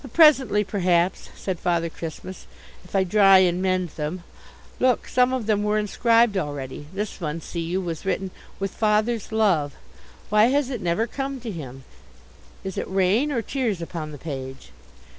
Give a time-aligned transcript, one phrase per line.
[0.03, 2.47] "But presently, perhaps," said Father Christmas,
[2.83, 4.23] "if I dry and mend them.
[4.79, 6.87] Look, some of them were inscribed already!
[6.91, 9.75] This one, see you, was written 'With father's love.'
[10.29, 11.83] Why has it never come to him?
[12.63, 14.71] Is it rain or tears upon the page?"